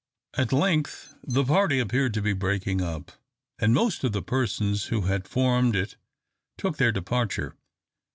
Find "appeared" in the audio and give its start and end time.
1.79-2.15